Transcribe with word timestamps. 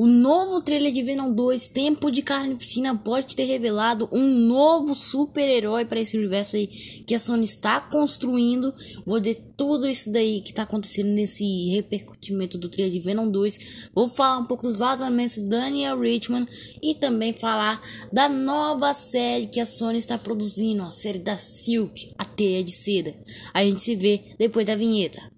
O 0.00 0.06
novo 0.06 0.62
trailer 0.62 0.92
de 0.92 1.02
Venom 1.02 1.32
2, 1.32 1.70
Tempo 1.70 2.08
de 2.08 2.22
Carnificina, 2.22 2.96
pode 2.96 3.34
ter 3.34 3.46
revelado 3.46 4.08
um 4.12 4.22
novo 4.46 4.94
super-herói 4.94 5.84
para 5.86 5.98
esse 5.98 6.16
universo 6.16 6.54
aí 6.54 6.68
que 6.68 7.16
a 7.16 7.18
Sony 7.18 7.44
está 7.44 7.80
construindo. 7.80 8.72
Vou 9.04 9.20
ver 9.20 9.34
tudo 9.56 9.88
isso 9.88 10.12
daí 10.12 10.40
que 10.40 10.50
está 10.50 10.62
acontecendo 10.62 11.08
nesse 11.08 11.70
repercutimento 11.70 12.56
do 12.56 12.68
trailer 12.68 12.92
de 12.92 13.00
Venom 13.00 13.28
2. 13.28 13.90
Vou 13.92 14.08
falar 14.08 14.38
um 14.38 14.44
pouco 14.44 14.62
dos 14.62 14.78
vazamentos 14.78 15.38
do 15.38 15.48
Daniel 15.48 15.98
Richman 15.98 16.46
e 16.80 16.94
também 16.94 17.32
falar 17.32 17.82
da 18.12 18.28
nova 18.28 18.94
série 18.94 19.48
que 19.48 19.58
a 19.58 19.66
Sony 19.66 19.98
está 19.98 20.16
produzindo, 20.16 20.84
a 20.84 20.92
série 20.92 21.18
da 21.18 21.38
Silk, 21.38 22.12
a 22.16 22.24
Teia 22.24 22.62
de 22.62 22.70
Seda. 22.70 23.16
A 23.52 23.64
gente 23.64 23.82
se 23.82 23.96
vê 23.96 24.22
depois 24.38 24.64
da 24.64 24.76
vinheta. 24.76 25.37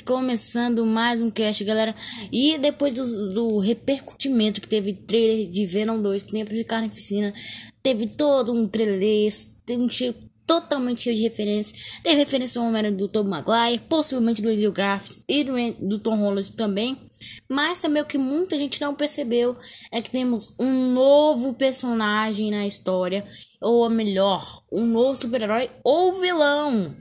Começando 0.00 0.86
mais 0.86 1.20
um 1.20 1.30
cast, 1.30 1.62
galera. 1.64 1.94
E 2.32 2.56
depois 2.56 2.94
do, 2.94 3.34
do 3.34 3.58
repercutimento 3.58 4.60
que 4.60 4.68
teve 4.68 4.94
trailer 4.94 5.46
de 5.46 5.66
Venom 5.66 6.00
2, 6.00 6.22
Tempo 6.24 6.54
de 6.54 6.64
Carnificina, 6.64 7.34
teve 7.82 8.06
todo 8.06 8.52
um 8.52 8.66
trailer, 8.66 9.30
teve 9.66 9.82
um 9.82 9.88
cheiro 9.88 10.14
totalmente 10.46 11.02
cheio 11.02 11.16
de 11.16 11.22
referências. 11.22 12.00
Teve 12.02 12.16
referência 12.16 12.60
ao 12.60 12.68
Homem 12.68 12.94
do 12.94 13.08
Tom 13.08 13.24
Maguire, 13.24 13.82
possivelmente 13.88 14.40
do 14.40 14.48
Andrew 14.48 14.72
Graft 14.72 15.18
e 15.28 15.44
do, 15.44 15.52
do 15.86 15.98
Tom 15.98 16.16
Holland 16.16 16.52
também. 16.52 16.98
Mas 17.48 17.80
também 17.80 18.02
o 18.02 18.06
que 18.06 18.18
muita 18.18 18.56
gente 18.56 18.80
não 18.80 18.94
percebeu 18.94 19.56
é 19.90 20.00
que 20.00 20.10
temos 20.10 20.54
um 20.58 20.92
novo 20.92 21.54
personagem 21.54 22.50
na 22.50 22.66
história, 22.66 23.24
ou 23.60 23.88
melhor, 23.90 24.62
um 24.72 24.86
novo 24.86 25.14
super-herói 25.16 25.70
ou 25.84 26.20
vilão. 26.20 26.94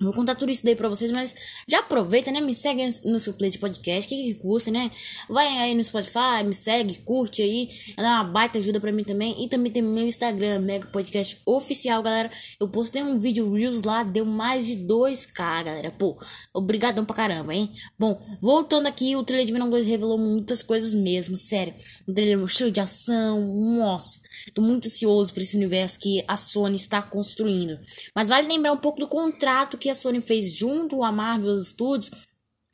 Vou 0.00 0.12
contar 0.12 0.34
tudo 0.34 0.50
isso 0.50 0.64
daí 0.64 0.74
pra 0.74 0.88
vocês, 0.88 1.10
mas 1.10 1.34
já 1.68 1.78
aproveita, 1.78 2.32
né? 2.32 2.40
Me 2.40 2.54
segue 2.54 2.86
no 3.04 3.20
seu 3.20 3.32
play 3.32 3.50
de 3.50 3.58
podcast, 3.58 4.08
que, 4.08 4.16
que 4.16 4.34
custa, 4.34 4.70
né? 4.70 4.90
Vai 5.28 5.46
aí 5.58 5.74
no 5.74 5.84
Spotify, 5.84 6.42
me 6.44 6.54
segue, 6.54 6.98
curte 7.04 7.42
aí, 7.42 7.68
dá 7.96 8.22
uma 8.22 8.24
baita 8.24 8.58
ajuda 8.58 8.80
pra 8.80 8.92
mim 8.92 9.04
também. 9.04 9.44
E 9.44 9.48
também 9.48 9.70
tem 9.70 9.82
meu 9.82 10.06
Instagram, 10.06 10.60
Mega 10.60 10.86
Podcast 10.88 11.40
Oficial, 11.46 12.02
galera. 12.02 12.30
Eu 12.58 12.68
postei 12.68 13.02
um 13.02 13.20
vídeo 13.20 13.52
Reels 13.52 13.82
lá, 13.82 14.02
deu 14.02 14.24
mais 14.24 14.66
de 14.66 14.76
2k, 14.76 15.64
galera. 15.64 15.90
Pô, 15.92 16.16
obrigadão 16.52 17.04
pra 17.04 17.14
caramba, 17.14 17.54
hein? 17.54 17.70
Bom, 17.98 18.20
voltando 18.40 18.86
aqui, 18.86 19.14
o 19.14 19.22
trailer 19.22 19.46
de 19.46 19.52
Venom 19.52 19.70
2 19.70 19.86
revelou 19.86 20.18
muitas 20.18 20.62
coisas 20.62 20.94
mesmo, 20.94 21.36
sério. 21.36 21.74
Um 22.08 22.14
trailer 22.14 22.46
cheio 22.48 22.70
de 22.70 22.80
ação, 22.80 23.40
nossa. 23.76 24.18
Tô 24.52 24.60
muito 24.60 24.88
ansioso 24.88 25.32
por 25.32 25.42
esse 25.42 25.56
universo 25.56 25.98
que 25.98 26.22
a 26.26 26.36
Sony 26.36 26.76
está 26.76 27.00
construindo. 27.00 27.78
Mas 28.14 28.28
vale 28.28 28.48
lembrar 28.48 28.72
um 28.72 28.76
pouco 28.76 28.98
do 28.98 29.08
contrato 29.08 29.78
que 29.84 29.90
a 29.90 29.94
Sony 29.94 30.22
fez 30.22 30.54
junto 30.54 31.04
à 31.04 31.12
Marvel 31.12 31.58
Studios 31.60 32.10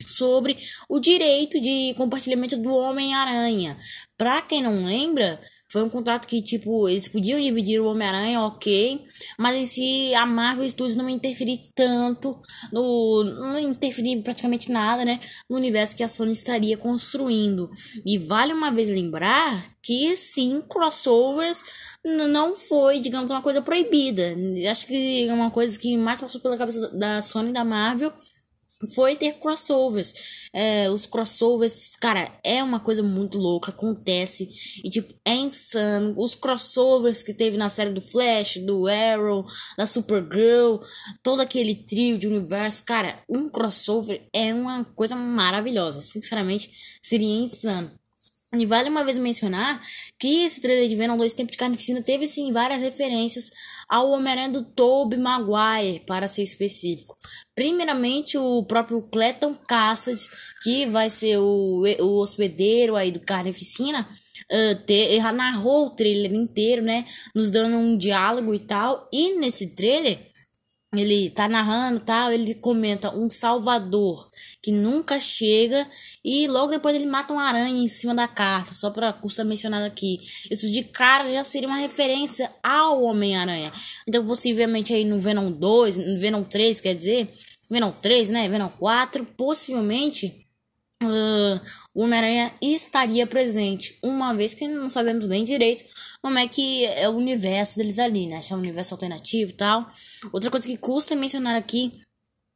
sobre 0.05 0.57
o 0.87 0.97
direito 0.97 1.59
de 1.59 1.93
compartilhamento 1.97 2.55
do 2.55 2.73
Homem-Aranha. 2.73 3.77
Para 4.17 4.41
quem 4.41 4.63
não 4.63 4.85
lembra, 4.85 5.37
foi 5.71 5.83
um 5.83 5.89
contrato 5.89 6.27
que, 6.27 6.41
tipo, 6.41 6.89
eles 6.89 7.07
podiam 7.07 7.39
dividir 7.39 7.79
o 7.79 7.85
Homem-Aranha, 7.85 8.41
ok. 8.41 9.01
Mas 9.39 9.69
si, 9.69 10.13
a 10.13 10.25
Marvel 10.25 10.69
Studios 10.69 10.97
não 10.97 11.07
interferir 11.07 11.61
tanto 11.73 12.37
no. 12.73 13.23
Não 13.23 13.57
interferir 13.57 14.21
praticamente 14.21 14.69
nada, 14.69 15.05
né? 15.05 15.19
No 15.49 15.55
universo 15.55 15.95
que 15.95 16.03
a 16.03 16.09
Sony 16.09 16.33
estaria 16.33 16.75
construindo. 16.75 17.71
E 18.05 18.17
vale 18.17 18.51
uma 18.51 18.69
vez 18.69 18.89
lembrar 18.89 19.63
que 19.81 20.15
sim, 20.17 20.61
crossovers 20.67 21.63
não 22.03 22.53
foi, 22.53 22.99
digamos, 22.99 23.31
uma 23.31 23.41
coisa 23.41 23.61
proibida. 23.61 24.35
Acho 24.69 24.87
que 24.87 25.25
é 25.25 25.33
uma 25.33 25.51
coisa 25.51 25.79
que 25.79 25.95
mais 25.95 26.19
passou 26.19 26.41
pela 26.41 26.57
cabeça 26.57 26.89
da 26.89 27.21
Sony 27.21 27.51
e 27.51 27.53
da 27.53 27.63
Marvel 27.63 28.11
foi 28.87 29.15
ter 29.15 29.33
crossovers. 29.33 30.49
É, 30.53 30.89
os 30.89 31.05
crossovers, 31.05 31.95
cara, 31.95 32.31
é 32.43 32.63
uma 32.63 32.79
coisa 32.79 33.03
muito 33.03 33.37
louca, 33.37 33.71
acontece. 33.71 34.49
E, 34.83 34.89
tipo, 34.89 35.13
é 35.25 35.35
insano. 35.35 36.13
Os 36.17 36.35
crossovers 36.35 37.23
que 37.23 37.33
teve 37.33 37.57
na 37.57 37.69
série 37.69 37.91
do 37.91 38.01
Flash, 38.01 38.57
do 38.57 38.87
Arrow, 38.87 39.45
da 39.77 39.85
Supergirl, 39.85 40.77
todo 41.23 41.41
aquele 41.41 41.75
trio 41.75 42.17
de 42.17 42.27
universo, 42.27 42.83
cara, 42.85 43.23
um 43.29 43.49
crossover 43.49 44.27
é 44.33 44.53
uma 44.53 44.83
coisa 44.83 45.15
maravilhosa. 45.15 46.01
Sinceramente, 46.01 46.69
seria 47.01 47.43
insano. 47.43 48.00
E 48.53 48.65
vale 48.65 48.89
uma 48.89 49.05
vez 49.05 49.17
mencionar 49.17 49.81
que 50.19 50.43
esse 50.43 50.59
trailer 50.59 50.89
de 50.89 50.95
Venom 50.95 51.15
2 51.15 51.33
Tempo 51.33 51.51
de 51.51 51.57
Carnificina 51.57 52.01
teve 52.01 52.27
sim 52.27 52.51
várias 52.51 52.81
referências 52.81 53.49
ao 53.87 54.09
Homem-Aranha 54.09 54.49
do 54.49 54.63
Tobey 54.63 55.17
Maguire, 55.17 56.01
para 56.05 56.27
ser 56.27 56.43
específico. 56.43 57.17
Primeiramente, 57.55 58.37
o 58.37 58.63
próprio 58.65 59.01
Cleton 59.03 59.55
Cassidy, 59.55 60.21
que 60.63 60.85
vai 60.85 61.09
ser 61.09 61.37
o, 61.37 61.83
o 61.99 62.21
hospedeiro 62.21 62.97
aí 62.97 63.09
do 63.09 63.21
Carnificina, 63.21 64.05
uh, 64.51 64.85
ter, 64.85 65.21
narrou 65.31 65.87
o 65.87 65.95
trailer 65.95 66.33
inteiro, 66.33 66.81
né? 66.81 67.05
Nos 67.33 67.51
dando 67.51 67.77
um 67.77 67.97
diálogo 67.97 68.53
e 68.53 68.59
tal. 68.59 69.07
E 69.13 69.39
nesse 69.39 69.75
trailer 69.75 70.30
ele 70.93 71.29
tá 71.29 71.47
narrando 71.47 72.01
tal, 72.01 72.33
ele 72.33 72.53
comenta 72.55 73.15
um 73.15 73.29
salvador 73.29 74.29
que 74.61 74.71
nunca 74.71 75.21
chega 75.21 75.87
e 76.23 76.47
logo 76.47 76.71
depois 76.71 76.93
ele 76.95 77.05
mata 77.05 77.31
uma 77.31 77.43
aranha 77.43 77.83
em 77.83 77.87
cima 77.87 78.13
da 78.13 78.27
carta, 78.27 78.73
só 78.73 78.89
para 78.89 79.13
custa 79.13 79.45
mencionado 79.45 79.85
aqui. 79.85 80.19
Isso 80.49 80.69
de 80.69 80.83
cara 80.83 81.31
já 81.31 81.43
seria 81.43 81.69
uma 81.69 81.77
referência 81.77 82.51
ao 82.61 83.03
Homem-Aranha. 83.03 83.71
Então 84.05 84.25
possivelmente 84.25 84.93
aí 84.93 85.05
no 85.05 85.21
Venom 85.21 85.49
2, 85.49 85.97
no 85.97 86.19
Venom 86.19 86.43
3, 86.43 86.81
quer 86.81 86.95
dizer, 86.95 87.31
Venom 87.69 87.91
3, 87.91 88.29
né, 88.29 88.49
Venom 88.49 88.67
4, 88.67 89.25
possivelmente 89.37 90.40
Uh, 91.01 91.59
o 91.95 92.03
Homem-Aranha 92.03 92.53
estaria 92.61 93.25
presente, 93.25 93.97
uma 94.03 94.33
vez 94.33 94.53
que 94.53 94.67
não 94.67 94.89
sabemos 94.89 95.27
nem 95.27 95.43
direito 95.43 95.83
como 96.21 96.37
é 96.37 96.47
que 96.47 96.85
é 96.85 97.09
o 97.09 97.13
universo 97.13 97.77
deles 97.77 97.97
ali, 97.97 98.27
né? 98.27 98.41
Se 98.41 98.53
é 98.53 98.55
um 98.55 98.59
universo 98.59 98.93
alternativo 98.93 99.51
e 99.51 99.55
tal. 99.55 99.87
Outra 100.31 100.51
coisa 100.51 100.67
que 100.67 100.77
custa 100.77 101.15
mencionar 101.15 101.55
aqui 101.55 101.99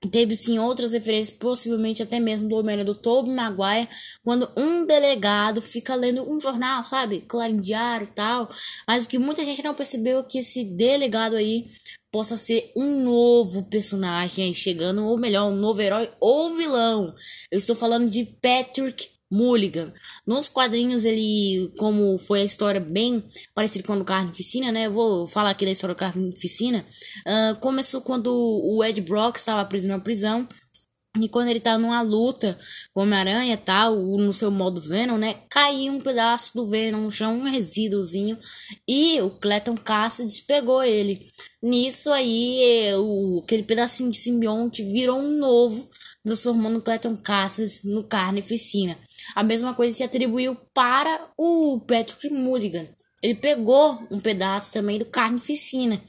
Teve 0.10 0.36
sim 0.36 0.60
outras 0.60 0.94
referências, 0.94 1.36
possivelmente 1.38 2.04
até 2.04 2.20
mesmo 2.20 2.50
do 2.50 2.56
Homem-Aranha 2.56 2.86
do 2.86 2.96
Tobey 2.96 3.34
Maguire, 3.34 3.90
quando 4.24 4.50
um 4.58 4.86
delegado 4.86 5.62
fica 5.62 5.96
lendo 5.96 6.30
um 6.30 6.40
jornal, 6.40 6.84
sabe? 6.84 7.22
Clarim 7.22 7.60
Diário 7.60 8.06
e 8.06 8.14
tal. 8.14 8.50
Mas 8.88 9.06
o 9.06 9.10
que 9.10 9.18
muita 9.18 9.44
gente 9.44 9.64
não 9.64 9.74
percebeu 9.74 10.20
é 10.20 10.24
que 10.24 10.40
esse 10.40 10.64
delegado 10.64 11.36
aí 11.36 11.68
possa 12.12 12.38
ser 12.38 12.72
um 12.78 13.04
novo 13.04 13.64
personagem 13.66 14.46
aí 14.46 14.54
chegando, 14.54 15.04
ou 15.04 15.18
melhor, 15.18 15.52
um 15.52 15.56
novo 15.56 15.82
herói 15.82 16.10
ou 16.20 16.56
vilão. 16.56 17.14
Eu 17.52 17.58
estou 17.58 17.76
falando 17.76 18.10
de 18.10 18.24
Patrick 18.42 19.10
Mulligan. 19.36 19.94
Nos 20.26 20.48
quadrinhos, 20.48 21.04
ele, 21.04 21.72
como 21.78 22.18
foi 22.18 22.42
a 22.42 22.46
história 22.46 22.80
bem 22.80 23.24
parecida 23.54 23.86
com 23.86 23.94
a 23.94 23.98
do 23.98 24.06
Carnificina, 24.06 24.72
né? 24.72 24.88
Eu 24.88 24.94
vou 24.94 25.28
falar 25.28 25.50
aqui 25.50 25.66
da 25.66 25.72
história 25.72 25.94
do 25.94 26.00
Carnificina. 26.00 26.86
Uh, 27.28 27.60
começou 27.60 28.02
quando 28.02 28.32
o 28.34 28.84
Ed 28.84 29.02
Brock 29.02 29.38
estava 29.38 29.66
preso 29.66 29.88
na 29.88 30.00
prisão. 30.00 30.48
E 31.22 31.30
quando 31.30 31.48
ele 31.48 31.62
tá 31.62 31.78
numa 31.78 32.02
luta 32.02 32.58
com 32.94 33.02
Homem-Aranha 33.02 33.56
tal, 33.56 33.96
no 33.96 34.34
seu 34.34 34.52
modo 34.52 34.82
Venom, 34.82 35.18
né? 35.18 35.36
Caiu 35.50 35.94
um 35.94 36.02
pedaço 36.02 36.54
do 36.56 36.70
Venom 36.70 37.02
no 37.02 37.12
chão, 37.12 37.38
um 37.40 37.50
resíduozinho. 37.50 38.38
E 38.88 39.22
o 39.22 39.30
Cleton 39.30 39.78
Cassidy 39.78 40.42
pegou 40.46 40.84
ele. 40.84 41.26
Nisso 41.64 42.12
aí, 42.12 42.94
o, 42.98 43.42
aquele 43.44 43.64
pedacinho 43.64 44.12
de 44.12 44.18
simbionte 44.18 44.84
virou 44.84 45.18
um 45.18 45.38
novo, 45.38 45.88
transformando 46.24 46.80
o 46.80 46.82
Cleton 46.82 47.16
Cassidy 47.16 47.88
no 47.88 48.04
Carnificina. 48.04 48.98
A 49.34 49.44
mesma 49.44 49.74
coisa 49.74 49.96
se 49.96 50.04
atribuiu 50.04 50.56
para 50.74 51.28
o 51.38 51.80
Patrick 51.80 52.30
Mulligan. 52.30 52.88
Ele 53.24 53.36
pegou 53.36 54.00
um 54.12 54.20
pedaço 54.20 54.74
também 54.74 55.00
do 55.00 55.06
Carnificina. 55.06 56.02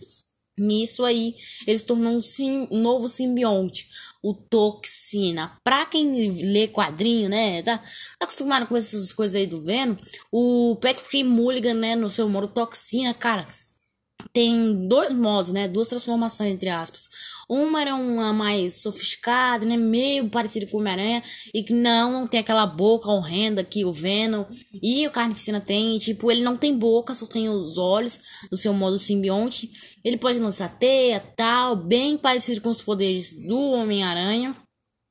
Nisso 0.59 1.05
aí, 1.05 1.35
ele 1.67 1.79
se 1.79 1.85
tornou 1.85 2.15
um, 2.15 2.21
sim, 2.21 2.67
um 2.71 2.81
novo 2.81 3.09
simbionte, 3.09 3.89
o 4.23 4.33
Toxina. 4.33 5.55
Pra 5.63 5.85
quem 5.85 6.31
lê 6.31 6.67
quadrinho, 6.67 7.29
né, 7.29 7.63
tá 7.63 7.83
acostumado 8.21 8.67
com 8.67 8.77
essas 8.77 9.13
coisas 9.13 9.37
aí 9.37 9.47
do 9.47 9.63
Venom, 9.63 9.97
o 10.33 10.77
Patrick 10.81 11.23
Mulligan, 11.23 11.75
né, 11.75 11.95
no 11.95 12.09
seu 12.09 12.27
modo 12.27 12.49
Toxina, 12.49 13.13
cara, 13.13 13.47
tem 14.37 14.87
dois 14.87 15.13
modos, 15.13 15.51
né? 15.51 15.67
Duas 15.67 15.89
transformações, 15.89 16.53
entre 16.53 16.69
aspas. 16.69 17.09
Uma 17.49 17.81
era 17.81 17.95
uma 17.95 18.35
mais 18.35 18.83
sofisticada, 18.83 19.65
né? 19.65 19.79
Meio 19.79 20.29
parecido 20.29 20.67
com 20.67 20.77
o 20.77 20.81
Homem-Aranha. 20.81 21.23
E 21.55 21.63
que 21.63 21.73
não, 21.73 22.13
não 22.13 22.27
tem 22.27 22.41
aquela 22.41 22.67
boca 22.67 23.09
horrenda 23.09 23.65
que 23.65 23.83
o 23.87 23.93
Venom 23.95 24.45
e 24.83 25.07
o 25.07 25.11
Carnificina 25.11 25.59
tem. 25.59 25.97
E, 25.97 26.01
tipo, 26.01 26.31
ele 26.31 26.43
não 26.43 26.55
tem 26.55 26.77
boca, 26.77 27.15
só 27.15 27.25
tem 27.25 27.49
os 27.49 27.79
olhos 27.79 28.21
do 28.51 28.59
seu 28.59 28.75
modo 28.75 28.99
simbionte. 28.99 29.71
Ele 30.05 30.19
pode 30.19 30.39
lançar 30.39 30.69
teia, 30.69 31.19
tal, 31.19 31.75
bem 31.75 32.19
parecido 32.19 32.61
com 32.61 32.69
os 32.69 32.83
poderes 32.83 33.33
do 33.47 33.59
Homem-Aranha. 33.59 34.55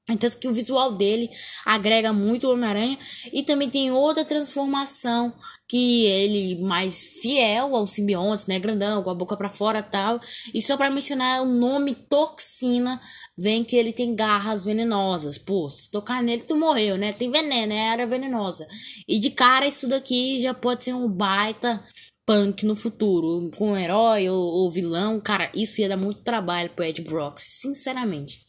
Tanto 0.05 0.37
que 0.37 0.47
o 0.47 0.53
visual 0.53 0.93
dele 0.93 1.31
agrega 1.65 2.13
muito 2.13 2.47
o 2.47 2.53
Homem-Aranha. 2.53 2.97
E 3.33 3.41
também 3.41 3.69
tem 3.69 3.91
outra 3.91 4.23
transformação 4.23 5.33
que 5.67 6.05
ele 6.05 6.61
mais 6.61 7.19
fiel 7.21 7.75
ao 7.75 7.87
simbionte, 7.87 8.47
né? 8.47 8.59
Grandão, 8.59 9.01
com 9.01 9.09
a 9.09 9.15
boca 9.15 9.35
para 9.35 9.49
fora 9.49 9.81
tal. 9.81 10.21
E 10.53 10.61
só 10.61 10.77
para 10.77 10.91
mencionar 10.91 11.41
o 11.41 11.45
nome 11.47 11.95
Toxina, 11.95 12.99
vem 13.35 13.63
que 13.63 13.75
ele 13.75 13.91
tem 13.91 14.15
garras 14.15 14.63
venenosas. 14.63 15.39
Pô, 15.39 15.67
se 15.69 15.89
tocar 15.89 16.21
nele, 16.21 16.43
tu 16.43 16.55
morreu, 16.55 16.97
né? 16.97 17.11
Tem 17.11 17.31
veneno, 17.31 17.69
né? 17.69 17.93
Era 17.93 18.05
venenosa. 18.05 18.67
E 19.07 19.17
de 19.17 19.31
cara, 19.31 19.65
isso 19.65 19.87
daqui 19.87 20.37
já 20.37 20.53
pode 20.53 20.83
ser 20.83 20.93
um 20.93 21.09
baita 21.09 21.83
punk 22.27 22.63
no 22.63 22.75
futuro. 22.75 23.49
Com 23.57 23.71
um 23.71 23.77
herói 23.77 24.29
ou, 24.29 24.39
ou 24.39 24.71
vilão. 24.71 25.19
Cara, 25.19 25.51
isso 25.55 25.81
ia 25.81 25.89
dar 25.89 25.97
muito 25.97 26.21
trabalho 26.21 26.69
pro 26.69 26.85
Ed 26.85 27.01
Brock, 27.01 27.39
sinceramente. 27.39 28.45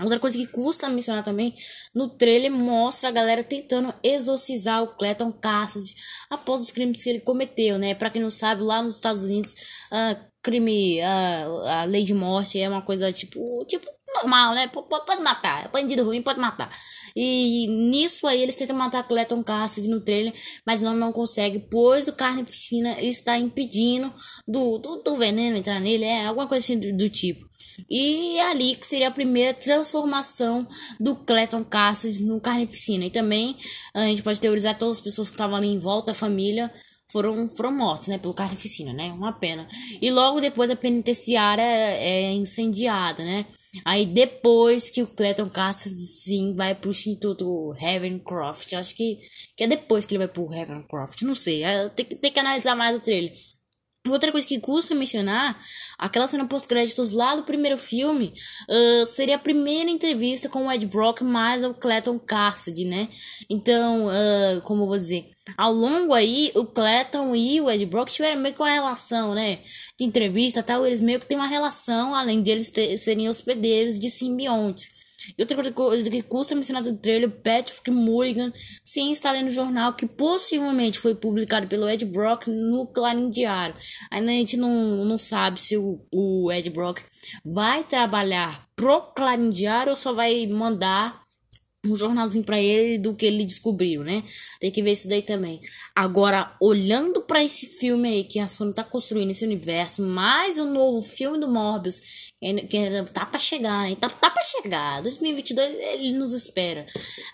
Outra 0.00 0.20
coisa 0.20 0.38
que 0.38 0.46
custa 0.46 0.88
mencionar 0.88 1.24
também, 1.24 1.56
no 1.92 2.08
trailer 2.08 2.52
mostra 2.52 3.08
a 3.08 3.12
galera 3.12 3.42
tentando 3.42 3.92
exorcizar 4.00 4.80
o 4.80 4.96
Clayton 4.96 5.32
Cassidy 5.32 5.96
após 6.30 6.60
os 6.60 6.70
crimes 6.70 7.02
que 7.02 7.10
ele 7.10 7.20
cometeu, 7.20 7.78
né? 7.78 7.96
Pra 7.96 8.08
quem 8.08 8.22
não 8.22 8.30
sabe, 8.30 8.62
lá 8.62 8.80
nos 8.80 8.94
Estados 8.94 9.24
Unidos, 9.24 9.54
uh, 9.92 10.27
crime, 10.42 11.00
uh, 11.00 11.66
a 11.66 11.84
lei 11.84 12.04
de 12.04 12.14
morte 12.14 12.60
é 12.60 12.68
uma 12.68 12.82
coisa 12.82 13.12
tipo, 13.12 13.64
tipo 13.66 13.86
normal, 14.16 14.54
né? 14.54 14.68
Pode 14.68 15.22
matar, 15.22 15.68
bandido 15.70 16.04
ruim 16.04 16.22
pode 16.22 16.40
matar. 16.40 16.70
E 17.14 17.66
nisso 17.66 18.26
aí 18.26 18.42
eles 18.42 18.56
tentam 18.56 18.76
matar 18.76 19.06
Clayton 19.06 19.42
Cassidy 19.42 19.88
no 19.88 20.00
trailer, 20.00 20.32
mas 20.64 20.82
não, 20.82 20.94
não 20.94 21.12
consegue, 21.12 21.58
pois 21.70 22.08
o 22.08 22.12
Carnificina 22.12 22.96
está 23.02 23.36
impedindo 23.38 24.12
do, 24.46 24.78
do, 24.78 24.96
do 25.02 25.16
veneno 25.16 25.56
entrar 25.56 25.80
nele, 25.80 26.04
é 26.04 26.26
alguma 26.26 26.46
coisa 26.46 26.64
assim 26.64 26.78
do, 26.78 26.96
do 26.96 27.08
tipo. 27.08 27.46
E 27.88 28.38
é 28.38 28.50
ali 28.50 28.74
que 28.74 28.86
seria 28.86 29.08
a 29.08 29.12
primeira 29.12 29.54
transformação 29.54 30.66
do 30.98 31.14
Clayton 31.14 31.64
Cassidy 31.64 32.24
no 32.24 32.40
Carnificina. 32.40 33.04
E 33.04 33.10
também 33.10 33.56
a 33.94 34.04
gente 34.04 34.22
pode 34.22 34.40
teorizar 34.40 34.76
todas 34.78 34.98
as 34.98 35.02
pessoas 35.02 35.28
que 35.28 35.34
estavam 35.34 35.56
ali 35.56 35.68
em 35.68 35.78
volta, 35.78 36.12
a 36.12 36.14
família, 36.14 36.72
foram, 37.10 37.48
foram 37.48 37.72
mortos, 37.72 38.08
né, 38.08 38.18
pelo 38.18 38.34
Carnificina, 38.34 38.92
né, 38.92 39.12
uma 39.12 39.32
pena. 39.32 39.68
E 40.00 40.10
logo 40.10 40.40
depois 40.40 40.70
a 40.70 40.76
penitenciária 40.76 41.62
é 41.62 42.32
incendiada, 42.32 43.24
né. 43.24 43.46
Aí 43.84 44.06
depois 44.06 44.88
que 44.88 45.02
o 45.02 45.06
Clayton 45.06 45.48
Cassidy, 45.48 45.94
sim, 45.94 46.54
vai 46.54 46.74
pro 46.74 46.90
Instituto 46.90 47.72
Ravencroft, 47.72 48.72
acho 48.72 48.94
que, 48.94 49.18
que 49.56 49.64
é 49.64 49.66
depois 49.66 50.04
que 50.04 50.14
ele 50.14 50.24
vai 50.24 50.28
pro 50.28 50.46
Ravencroft, 50.46 51.22
não 51.22 51.34
sei, 51.34 51.62
tem, 51.94 52.06
tem 52.06 52.32
que 52.32 52.40
analisar 52.40 52.74
mais 52.74 52.98
o 52.98 53.02
trailer. 53.02 53.32
Outra 54.06 54.32
coisa 54.32 54.46
que 54.46 54.58
custa 54.58 54.94
mencionar, 54.94 55.58
aquela 55.98 56.26
cena 56.26 56.46
pós-créditos 56.46 57.10
lá 57.10 57.36
do 57.36 57.42
primeiro 57.42 57.76
filme, 57.76 58.32
uh, 58.68 59.04
seria 59.04 59.36
a 59.36 59.40
primeira 59.40 59.90
entrevista 59.90 60.48
com 60.48 60.66
o 60.66 60.72
Ed 60.72 60.86
Brock 60.86 61.20
mais 61.20 61.62
o 61.64 61.74
Clayton 61.74 62.18
Cassidy, 62.18 62.84
né? 62.84 63.08
Então, 63.50 64.06
uh, 64.06 64.62
como 64.62 64.84
eu 64.84 64.86
vou 64.86 64.96
dizer, 64.96 65.28
ao 65.56 65.72
longo 65.72 66.12
aí, 66.12 66.52
o 66.54 66.64
Clayton 66.64 67.34
e 67.34 67.60
o 67.60 67.70
Ed 67.70 67.84
Brock 67.86 68.10
tiveram 68.10 68.40
meio 68.40 68.54
que 68.54 68.60
uma 68.60 68.70
relação, 68.70 69.34
né? 69.34 69.58
De 69.98 70.04
entrevista 70.04 70.62
tal, 70.62 70.86
eles 70.86 71.00
meio 71.00 71.20
que 71.20 71.26
têm 71.26 71.38
uma 71.38 71.46
relação, 71.46 72.14
além 72.14 72.42
de 72.42 72.50
eles 72.50 72.70
ter, 72.70 72.96
serem 72.96 73.28
hospedeiros 73.28 73.98
de 73.98 74.10
simbiontes. 74.10 74.98
E 75.36 75.42
outra 75.42 75.72
coisa 75.72 76.08
que 76.08 76.22
custa 76.22 76.54
mencionar 76.54 76.82
no 76.84 76.96
trailer, 76.96 77.30
Patrick 77.30 77.90
Mulligan 77.90 78.52
se 78.82 79.00
instala 79.00 79.42
no 79.42 79.50
jornal 79.50 79.92
que 79.92 80.06
possivelmente 80.06 80.98
foi 80.98 81.14
publicado 81.14 81.66
pelo 81.66 81.88
Ed 81.88 82.04
Brock 82.06 82.46
no 82.46 82.86
Clarim 82.86 83.28
Diário. 83.28 83.74
Ainda 84.10 84.30
a 84.30 84.34
gente 84.34 84.56
não, 84.56 85.04
não 85.04 85.18
sabe 85.18 85.60
se 85.60 85.76
o, 85.76 86.00
o 86.12 86.50
Ed 86.50 86.70
Brock 86.70 87.00
vai 87.44 87.84
trabalhar 87.84 88.66
pro 88.74 89.02
Clarim 89.14 89.50
Diário 89.50 89.90
ou 89.90 89.96
só 89.96 90.12
vai 90.12 90.46
mandar 90.46 91.20
um 91.90 91.96
jornalzinho 91.96 92.44
para 92.44 92.60
ele 92.60 92.98
do 92.98 93.14
que 93.14 93.26
ele 93.26 93.44
descobriu, 93.44 94.04
né? 94.04 94.22
Tem 94.60 94.70
que 94.70 94.82
ver 94.82 94.92
isso 94.92 95.08
daí 95.08 95.22
também. 95.22 95.60
Agora, 95.94 96.54
olhando 96.60 97.22
para 97.22 97.42
esse 97.42 97.66
filme 97.66 98.08
aí 98.08 98.24
que 98.24 98.38
a 98.38 98.48
Sony 98.48 98.74
tá 98.74 98.84
construindo 98.84 99.30
esse 99.30 99.44
universo, 99.44 100.02
mais 100.02 100.58
o 100.58 100.64
um 100.64 100.72
novo 100.72 101.02
filme 101.02 101.38
do 101.38 101.48
Morbius, 101.48 102.27
tá 103.12 103.26
para 103.26 103.38
chegar, 103.40 103.88
hein? 103.88 103.96
Tá, 103.96 104.08
tá 104.08 104.30
para 104.30 104.44
chegar. 104.44 105.02
2022 105.02 105.74
ele 105.74 106.12
nos 106.12 106.32
espera. 106.32 106.86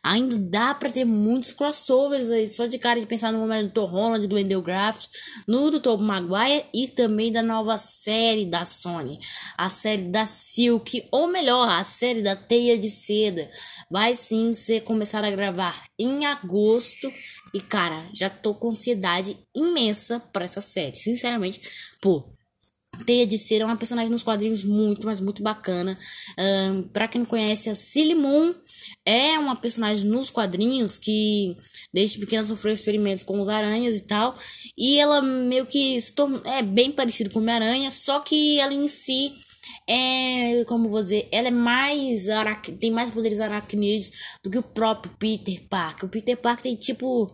Ainda 0.02 0.38
dá 0.38 0.74
para 0.74 0.90
ter 0.90 1.04
muitos 1.04 1.52
crossovers 1.52 2.30
aí, 2.30 2.48
só 2.48 2.66
de 2.66 2.78
cara 2.78 2.98
de 2.98 3.06
pensar 3.06 3.30
no 3.30 3.38
momento 3.38 3.68
do 3.68 3.72
Tom 3.72 3.84
Holland, 3.84 4.26
do 4.26 4.38
Endel 4.38 4.62
Graft, 4.62 5.08
no 5.46 5.70
do 5.70 5.78
Tobey 5.78 6.06
Maguire 6.06 6.64
e 6.72 6.88
também 6.88 7.30
da 7.30 7.42
nova 7.42 7.76
série 7.76 8.46
da 8.46 8.64
Sony, 8.64 9.18
a 9.58 9.68
série 9.68 10.04
da 10.04 10.24
Silk, 10.24 11.06
ou 11.10 11.26
melhor, 11.26 11.68
a 11.68 11.84
série 11.84 12.22
da 12.22 12.34
Teia 12.34 12.78
de 12.78 12.88
Seda. 12.88 13.50
Vai 13.90 14.14
sim 14.14 14.54
ser 14.54 14.82
começada 14.82 15.26
a 15.26 15.30
gravar 15.30 15.84
em 15.98 16.24
agosto 16.24 17.12
e 17.52 17.60
cara, 17.60 18.08
já 18.14 18.30
tô 18.30 18.54
com 18.54 18.68
ansiedade 18.68 19.36
imensa 19.54 20.18
para 20.32 20.46
essa 20.46 20.60
série, 20.60 20.96
sinceramente. 20.96 21.60
Pô, 22.00 22.34
Teia 23.04 23.26
de 23.26 23.38
Cera 23.38 23.64
é 23.64 23.66
uma 23.66 23.76
personagem 23.76 24.10
nos 24.10 24.22
quadrinhos 24.22 24.64
muito, 24.64 25.06
mas 25.06 25.20
muito 25.20 25.42
bacana. 25.42 25.98
Um, 26.38 26.82
para 26.84 27.08
quem 27.08 27.20
não 27.20 27.26
conhece, 27.26 27.70
a 27.70 27.74
Silly 27.74 28.14
Moon 28.14 28.54
é 29.04 29.38
uma 29.38 29.56
personagem 29.56 30.08
nos 30.08 30.30
quadrinhos 30.30 30.98
que 30.98 31.54
desde 31.92 32.18
pequena 32.18 32.44
sofreu 32.44 32.72
experimentos 32.72 33.22
com 33.22 33.40
os 33.40 33.48
aranhas 33.48 33.96
e 33.96 34.02
tal. 34.02 34.38
E 34.76 34.98
ela 34.98 35.22
meio 35.22 35.66
que 35.66 36.00
se 36.00 36.14
torna, 36.14 36.42
é 36.44 36.62
bem 36.62 36.90
parecido 36.90 37.30
com 37.30 37.38
Homem-Aranha, 37.38 37.90
só 37.90 38.20
que 38.20 38.58
ela 38.58 38.74
em 38.74 38.88
si 38.88 39.34
é, 39.88 40.64
como 40.64 40.88
vou 40.88 41.00
dizer, 41.00 41.28
ela 41.30 41.48
é 41.48 41.50
mais 41.50 42.26
tem 42.80 42.90
mais 42.90 43.10
poderes 43.10 43.40
aracnídeos 43.40 44.12
do 44.42 44.50
que 44.50 44.58
o 44.58 44.62
próprio 44.62 45.14
Peter 45.18 45.62
Parker. 45.68 46.06
O 46.06 46.08
Peter 46.08 46.36
Parker 46.36 46.62
tem 46.62 46.76
tipo 46.76 47.30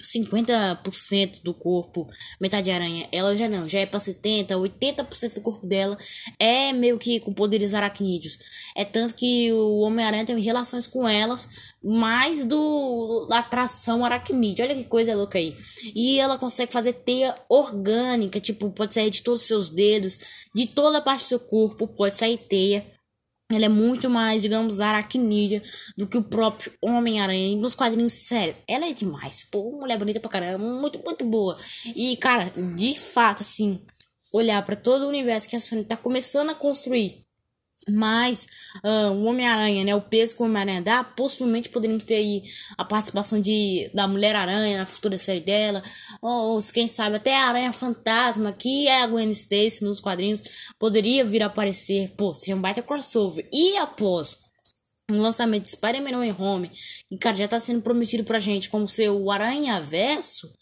50% 0.00 1.42
do 1.42 1.52
corpo, 1.54 2.08
metade 2.40 2.70
aranha, 2.70 3.08
ela 3.12 3.34
já 3.34 3.48
não, 3.48 3.68
já 3.68 3.80
é 3.80 3.86
para 3.86 4.00
70, 4.00 4.54
80% 4.54 5.34
do 5.34 5.40
corpo 5.40 5.66
dela 5.66 5.96
é 6.38 6.72
meio 6.72 6.98
que 6.98 7.20
com 7.20 7.32
poderes 7.32 7.74
aracnídeos. 7.74 8.38
É 8.76 8.84
tanto 8.84 9.14
que 9.14 9.52
o 9.52 9.78
Homem-Aranha 9.78 10.24
tem 10.24 10.38
relações 10.38 10.86
com 10.86 11.08
elas, 11.08 11.48
mais 11.82 12.44
do 12.44 13.28
atração 13.30 14.04
aracnídea. 14.04 14.64
Olha 14.64 14.74
que 14.74 14.84
coisa 14.84 15.14
louca 15.16 15.38
aí. 15.38 15.56
E 15.94 16.18
ela 16.18 16.38
consegue 16.38 16.72
fazer 16.72 16.92
teia 16.92 17.34
orgânica, 17.48 18.40
tipo, 18.40 18.70
pode 18.70 18.94
sair 18.94 19.10
de 19.10 19.22
todos 19.22 19.42
os 19.42 19.46
seus 19.46 19.70
dedos, 19.70 20.18
de 20.54 20.66
toda 20.66 20.98
a 20.98 21.02
parte 21.02 21.22
do 21.24 21.28
seu 21.28 21.40
corpo, 21.40 21.86
pode 21.88 22.14
sair 22.14 22.38
teia. 22.38 22.97
Ela 23.50 23.64
é 23.64 23.68
muito 23.68 24.10
mais, 24.10 24.42
digamos, 24.42 24.80
aracnídea 24.80 25.62
do 25.96 26.06
que 26.06 26.18
o 26.18 26.22
próprio 26.22 26.72
Homem-Aranha. 26.82 27.56
Nos 27.56 27.74
quadrinhos, 27.74 28.12
sério, 28.12 28.54
ela 28.66 28.86
é 28.86 28.92
demais. 28.92 29.46
Pô, 29.50 29.70
mulher 29.72 29.98
bonita 29.98 30.20
pra 30.20 30.28
caramba, 30.28 30.58
muito, 30.58 31.02
muito 31.02 31.24
boa. 31.24 31.58
E, 31.96 32.16
cara, 32.18 32.52
de 32.76 32.98
fato, 32.98 33.40
assim, 33.40 33.80
olhar 34.32 34.62
para 34.64 34.76
todo 34.76 35.06
o 35.06 35.08
universo 35.08 35.48
que 35.48 35.56
a 35.56 35.60
Sony 35.60 35.84
tá 35.84 35.96
começando 35.96 36.50
a 36.50 36.54
construir 36.54 37.27
mas 37.88 38.46
uh, 38.84 39.12
o 39.12 39.24
Homem-Aranha, 39.24 39.84
né? 39.84 39.94
O 39.94 40.00
peso 40.00 40.36
que 40.36 40.42
o 40.42 40.44
Homem-Aranha 40.44 40.82
dá, 40.82 41.04
possivelmente 41.04 41.68
poderíamos 41.68 42.04
ter 42.04 42.16
aí 42.16 42.42
a 42.76 42.84
participação 42.84 43.40
de, 43.40 43.90
da 43.94 44.06
Mulher-Aranha 44.06 44.78
na 44.78 44.86
futura 44.86 45.18
série 45.18 45.40
dela. 45.40 45.82
Ou, 46.20 46.58
quem 46.72 46.86
sabe, 46.86 47.16
até 47.16 47.36
a 47.36 47.46
Aranha 47.46 47.72
Fantasma, 47.72 48.52
que 48.52 48.86
é 48.88 49.02
a 49.02 49.06
Gwen 49.06 49.30
Stacy 49.30 49.84
nos 49.84 50.00
quadrinhos, 50.00 50.42
poderia 50.78 51.24
vir 51.24 51.42
a 51.42 51.46
aparecer. 51.46 52.12
Pô, 52.16 52.34
seria 52.34 52.56
um 52.56 52.60
baita 52.60 52.82
crossover. 52.82 53.48
E 53.52 53.76
após 53.78 54.38
o 55.10 55.14
lançamento 55.14 55.62
de 55.64 55.70
Spider-Man 55.70 56.10
No 56.10 56.18
Way 56.18 56.34
Home, 56.38 56.70
que, 57.08 57.16
cara, 57.16 57.36
já 57.36 57.48
tá 57.48 57.58
sendo 57.58 57.80
prometido 57.80 58.24
pra 58.24 58.38
gente 58.38 58.68
como 58.68 58.88
ser 58.88 59.08
o 59.08 59.30
Aranha 59.30 59.80
Verso 59.80 60.52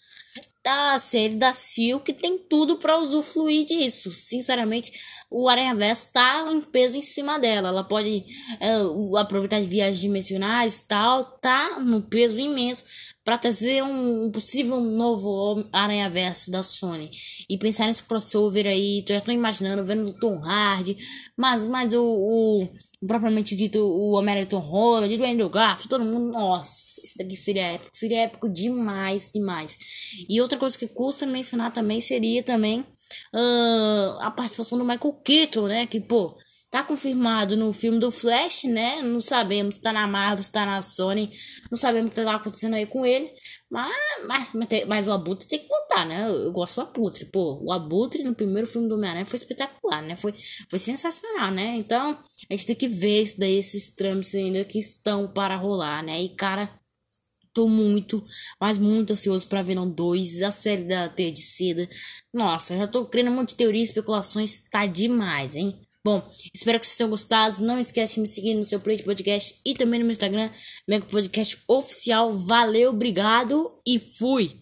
da 0.67 0.99
série 0.99 1.37
da 1.37 1.53
Silk 1.53 2.13
tem 2.13 2.37
tudo 2.37 2.77
para 2.77 2.99
usufruir 2.99 3.65
disso. 3.65 4.13
Sinceramente, 4.13 4.91
o 5.31 5.49
Aranha 5.49 5.73
Verso 5.77 6.13
tá 6.13 6.45
em 6.51 6.61
peso 6.61 6.97
em 6.97 7.03
cima 7.03 7.39
dela. 7.39 7.69
Ela 7.69 7.85
pode 7.85 8.25
é, 8.59 8.75
aproveitar 9.17 9.61
de 9.61 9.67
viagens 9.69 10.01
dimensionais 10.01 10.83
tal, 10.83 11.23
tá 11.23 11.79
no 11.79 12.03
peso 12.03 12.41
imenso 12.41 12.83
para 13.25 13.39
trazer 13.39 13.85
um, 13.85 14.29
possível 14.33 14.81
novo 14.81 15.65
Aranha 15.73 16.11
Verso 16.11 16.51
da 16.51 16.65
Sony. 16.65 17.13
E 17.49 17.57
pensar 17.57 17.87
nesse 17.87 18.03
crossover 18.03 18.67
aí, 18.67 19.05
já 19.09 19.21
tô 19.21 19.31
imaginando, 19.31 19.85
vendo 19.85 20.09
o 20.09 20.19
Tom 20.19 20.43
Hardy, 20.45 20.97
mas, 21.37 21.65
mas 21.65 21.95
o, 21.95 22.03
o 22.03 22.69
propriamente 23.07 23.57
dito, 23.57 23.79
o 23.79 24.21
Tom 24.49 24.59
Holland, 24.59 25.17
o 25.17 25.25
Andrew 25.25 25.51
Garfield, 25.51 25.89
todo 25.89 26.05
mundo, 26.05 26.33
nossa, 26.33 27.01
isso 27.05 27.15
daqui 27.17 27.37
seria 27.37 27.73
épico, 27.73 27.91
seria 27.93 28.21
épico 28.23 28.49
demais, 28.49 29.31
demais. 29.33 29.79
E 30.29 30.41
outra 30.41 30.59
coisa 30.59 30.77
que 30.77 30.89
custa 30.89 31.27
mencionar 31.27 31.73
também 31.73 32.01
seria 32.01 32.43
também 32.43 32.81
uh, 32.81 34.19
a 34.21 34.31
participação 34.31 34.79
do 34.79 34.85
Michael 34.85 35.15
Keaton, 35.25 35.67
né? 35.67 35.87
Que, 35.87 36.01
pô, 36.01 36.37
tá 36.71 36.83
confirmado 36.83 37.57
no 37.57 37.73
filme 37.73 37.99
do 37.99 38.11
Flash, 38.11 38.65
né? 38.65 39.03
Não 39.03 39.21
sabemos 39.21 39.77
se 39.77 39.81
tá 39.81 39.93
na 39.93 40.07
Marvel, 40.07 40.43
se 40.43 40.53
tá 40.53 40.67
na 40.67 40.83
Sony, 40.83 41.31
não 41.71 41.79
sabemos 41.79 42.11
o 42.11 42.15
que 42.15 42.21
tá 42.21 42.35
acontecendo 42.35 42.75
aí 42.75 42.87
com 42.87 43.07
ele. 43.07 43.31
Mas, 43.71 43.95
mas, 44.25 44.49
mas 44.87 45.09
o 45.09 45.13
Abutre 45.13 45.49
tem 45.49 45.59
que 45.59 45.67
contar, 45.67 46.07
né? 46.07 46.29
Eu, 46.29 46.53
gosto 46.53 46.77
do 46.77 46.83
Abutre. 46.83 47.25
Pô, 47.27 47.61
o 47.63 47.73
Abutre 47.73 48.23
no 48.23 48.35
primeiro 48.35 48.67
filme 48.67 48.89
do 48.89 48.95
Homem-Aranha 48.95 49.27
foi 49.27 49.39
espetacular, 49.39 50.03
né? 50.03 50.17
Foi, 50.17 50.33
foi 50.71 50.79
sensacional, 50.79 51.51
né? 51.51 51.77
Então, 51.77 52.19
a 52.49 52.55
gente 52.55 52.67
tem 52.67 52.77
que 52.77 52.89
ver 52.89 53.23
isso 53.23 53.39
daí, 53.39 53.57
esses 53.57 53.95
trâmites 53.95 54.35
ainda 54.35 54.65
que 54.65 54.79
estão 54.79 55.27
para 55.29 55.57
rolar, 55.57 56.03
né? 56.05 56.23
E, 56.23 56.29
cara, 56.37 56.71
tô 57.53 57.67
muito, 57.67 58.25
mas 58.61 58.79
muito 58.79 59.15
ansioso 59.15 59.49
para 59.49 59.63
não 59.63 59.91
dois, 59.91 60.43
a 60.43 60.51
série 60.51 60.85
da 60.85 61.09
Teia 61.09 61.33
de 61.33 61.41
Seda. 61.41 61.89
Nossa, 62.33 62.77
já 62.77 62.87
tô 62.87 63.07
criando 63.07 63.33
um 63.33 63.37
monte 63.37 63.51
de 63.51 63.57
teorias, 63.57 63.89
especulações, 63.89 64.69
tá 64.71 64.87
demais, 64.87 65.57
hein? 65.57 65.86
Bom, 66.07 66.23
espero 66.55 66.79
que 66.79 66.87
vocês 66.87 66.97
tenham 66.97 67.11
gostado. 67.11 67.63
Não 67.63 67.81
esquece 67.81 68.15
de 68.15 68.21
me 68.21 68.29
seguir 68.29 68.55
no 68.55 68.63
seu 68.63 68.79
Play 68.79 69.03
Podcast 69.03 69.61
e 69.67 69.75
também 69.75 69.99
no 69.99 70.07
meu 70.07 70.13
Instagram, 70.13 70.49
Mega 70.87 71.05
Podcast 71.05 71.59
Oficial. 71.67 72.33
Valeu, 72.33 72.91
obrigado 72.91 73.69
e 73.85 73.99
fui! 73.99 74.57